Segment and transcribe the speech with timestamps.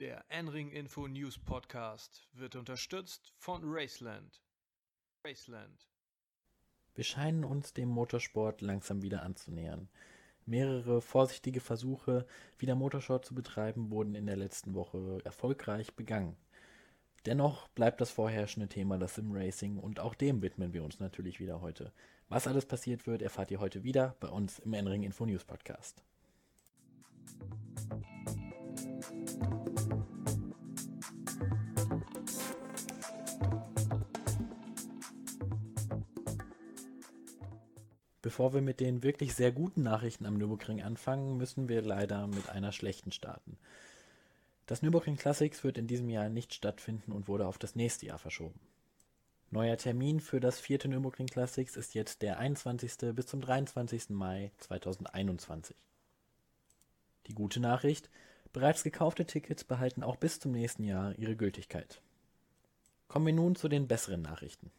[0.00, 4.40] Der N-Ring Info News Podcast wird unterstützt von Raceland.
[5.22, 5.90] Raceland.
[6.94, 9.90] Wir scheinen uns dem Motorsport langsam wieder anzunähern.
[10.46, 12.26] Mehrere vorsichtige Versuche,
[12.56, 16.34] wieder Motorsport zu betreiben, wurden in der letzten Woche erfolgreich begangen.
[17.26, 21.60] Dennoch bleibt das vorherrschende Thema das Sim-Racing und auch dem widmen wir uns natürlich wieder
[21.60, 21.92] heute.
[22.30, 26.02] Was alles passiert wird, erfahrt ihr heute wieder bei uns im N-Ring Info News Podcast.
[38.22, 42.50] Bevor wir mit den wirklich sehr guten Nachrichten am Nürburgring anfangen, müssen wir leider mit
[42.50, 43.56] einer schlechten starten.
[44.66, 48.18] Das Nürburgring Classics wird in diesem Jahr nicht stattfinden und wurde auf das nächste Jahr
[48.18, 48.60] verschoben.
[49.50, 53.14] Neuer Termin für das vierte Nürburgring Classics ist jetzt der 21.
[53.14, 54.10] bis zum 23.
[54.10, 55.74] Mai 2021.
[57.26, 58.10] Die gute Nachricht,
[58.52, 62.00] bereits gekaufte Tickets behalten auch bis zum nächsten Jahr ihre Gültigkeit.
[63.08, 64.70] Kommen wir nun zu den besseren Nachrichten.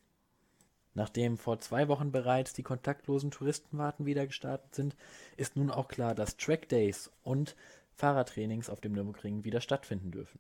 [0.94, 4.96] Nachdem vor zwei Wochen bereits die kontaktlosen Touristenwarten wieder gestartet sind,
[5.38, 7.56] ist nun auch klar, dass Trackdays und
[7.96, 10.40] Fahrertrainings auf dem Nürburgring wieder stattfinden dürfen.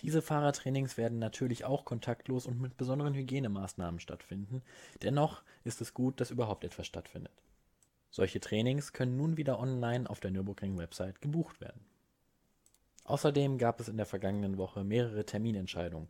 [0.00, 4.62] Diese Fahrertrainings werden natürlich auch kontaktlos und mit besonderen Hygienemaßnahmen stattfinden,
[5.02, 7.32] dennoch ist es gut, dass überhaupt etwas stattfindet.
[8.10, 11.84] Solche Trainings können nun wieder online auf der Nürburgring-Website gebucht werden.
[13.04, 16.08] Außerdem gab es in der vergangenen Woche mehrere Terminentscheidungen.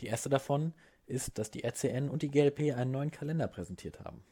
[0.00, 0.74] Die erste davon
[1.10, 4.22] ist, dass die RCN und die GLP einen neuen Kalender präsentiert haben.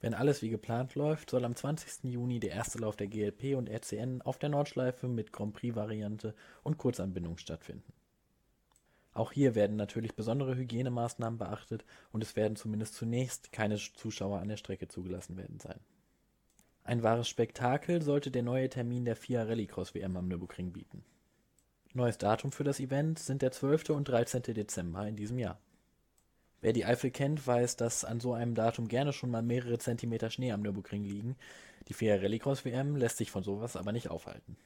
[0.00, 2.04] Wenn alles wie geplant läuft, soll am 20.
[2.04, 6.78] Juni der erste Lauf der GLP und RCN auf der Nordschleife mit Grand Prix-Variante und
[6.78, 7.92] Kurzanbindung stattfinden.
[9.14, 14.48] Auch hier werden natürlich besondere Hygienemaßnahmen beachtet und es werden zumindest zunächst keine Zuschauer an
[14.48, 15.80] der Strecke zugelassen werden sein.
[16.84, 21.02] Ein wahres Spektakel sollte der neue Termin der FIA Rallycross WM am Nürburgring bieten.
[21.94, 23.90] Neues Datum für das Event sind der 12.
[23.90, 24.42] und 13.
[24.42, 25.58] Dezember in diesem Jahr.
[26.66, 30.30] Wer die Eifel kennt, weiß, dass an so einem Datum gerne schon mal mehrere Zentimeter
[30.30, 31.36] Schnee am Nürburgring liegen.
[31.86, 34.56] Die FIA Rallycross WM lässt sich von sowas aber nicht aufhalten.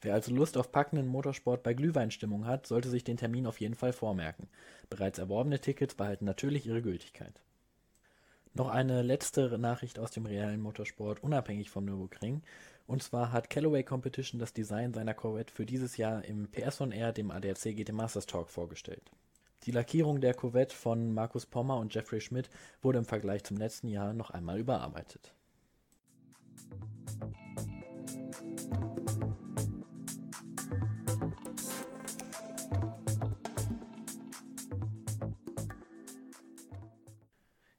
[0.00, 3.74] Wer also Lust auf packenden Motorsport bei Glühweinstimmung hat, sollte sich den Termin auf jeden
[3.74, 4.46] Fall vormerken.
[4.90, 7.40] Bereits erworbene Tickets behalten natürlich ihre Gültigkeit.
[8.52, 12.42] Noch eine letzte Nachricht aus dem realen Motorsport, unabhängig vom Nürburgring.
[12.86, 16.92] Und zwar hat Callaway Competition das Design seiner Corvette für dieses Jahr im PS on
[16.92, 19.10] Air, dem ADAC GT Masters Talk, vorgestellt.
[19.66, 22.50] Die Lackierung der Corvette von Markus Pommer und Jeffrey Schmidt
[22.82, 25.34] wurde im Vergleich zum letzten Jahr noch einmal überarbeitet.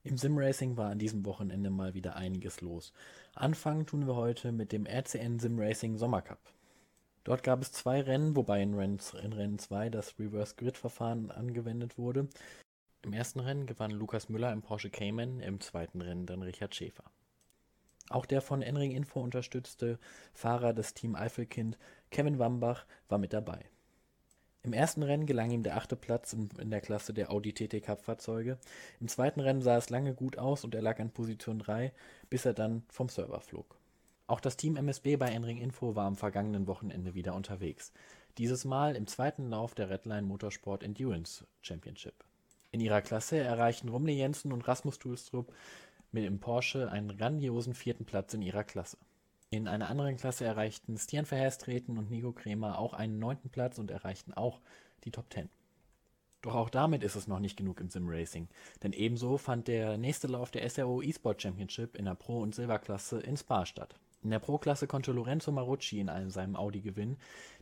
[0.03, 2.93] Im Simracing war an diesem Wochenende mal wieder einiges los.
[3.35, 6.39] Anfangen tun wir heute mit dem RCN Simracing Sommercup.
[7.25, 11.31] Dort gab es zwei Rennen, wobei in Rennen, in Rennen 2 das Reverse Grid Verfahren
[11.31, 12.29] angewendet wurde.
[13.01, 17.03] Im ersten Rennen gewann Lukas Müller im Porsche Cayman, im zweiten Rennen dann Richard Schäfer.
[18.09, 19.97] Auch der von Enring Info unterstützte
[20.35, 21.79] Fahrer des Team Eifelkind,
[22.11, 23.65] Kevin Wambach, war mit dabei.
[24.61, 28.01] Im ersten Rennen gelang ihm der achte Platz in der Klasse der Audi TT Cup
[28.01, 28.59] Fahrzeuge.
[28.99, 31.91] Im zweiten Rennen sah es lange gut aus und er lag an Position 3,
[32.29, 33.77] bis er dann vom Server flog.
[34.27, 37.93] Auch das Team MSB bei Enring Info war am vergangenen Wochenende wieder unterwegs.
[38.39, 42.15] Dieses Mal im zweiten Lauf der Redline Motorsport Endurance Championship.
[42.71, 45.53] In ihrer Klasse erreichten Rumle Jensen und Rasmus Tulstrup
[46.11, 48.97] mit dem Porsche einen grandiosen vierten Platz in ihrer Klasse.
[49.51, 53.91] In einer anderen Klasse erreichten Stian Verheerstreten und Nico Kremer auch einen neunten Platz und
[53.91, 54.59] erreichten auch
[55.03, 55.49] die Top 10.
[56.41, 58.47] Doch auch damit ist es noch nicht genug im Sim-Racing,
[58.81, 63.19] denn ebenso fand der nächste Lauf der SRO eSport Championship in der Pro- und Silberklasse
[63.19, 63.95] in Spa statt.
[64.23, 67.17] In der Pro-Klasse konnte Lorenzo Marocci in einem seinem Audi gewinnen,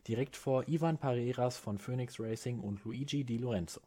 [0.08, 3.80] direkt vor Ivan Pareras von Phoenix Racing und Luigi Di Lorenzo.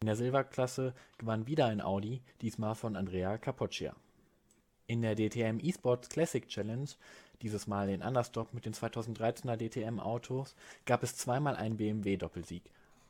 [0.00, 3.94] In der Silberklasse gewann wieder ein Audi, diesmal von Andrea Capoccia.
[4.86, 6.88] In der DTM eSports Classic Challenge,
[7.40, 10.54] dieses Mal in Understop mit den 2013er DTM-Autos,
[10.86, 12.62] gab es zweimal einen BMW-Doppelsieg.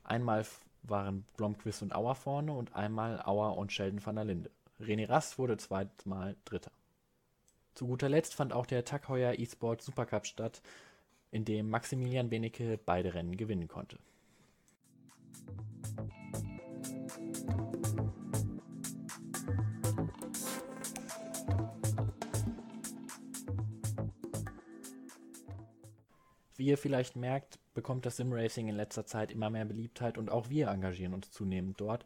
[0.05, 0.44] Einmal
[0.82, 4.50] waren Blomqvist und Auer vorne und einmal Auer und Sheldon van der Linde.
[4.81, 6.73] René Rast wurde zweimal Dritter.
[7.75, 10.61] Zu guter Letzt fand auch der Tag Heuer eSport Supercup statt,
[11.31, 13.99] in dem Maximilian Benecke beide Rennen gewinnen konnte.
[26.57, 30.51] Wie ihr vielleicht merkt, bekommt das Simracing in letzter Zeit immer mehr Beliebtheit und auch
[30.51, 32.05] wir engagieren uns zunehmend dort.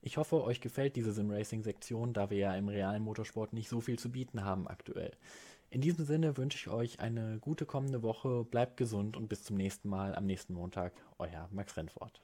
[0.00, 3.98] Ich hoffe, euch gefällt diese Simracing-Sektion, da wir ja im realen Motorsport nicht so viel
[3.98, 5.12] zu bieten haben aktuell.
[5.70, 9.56] In diesem Sinne wünsche ich euch eine gute kommende Woche, bleibt gesund und bis zum
[9.56, 10.94] nächsten Mal am nächsten Montag.
[11.18, 12.22] Euer Max Rennfort.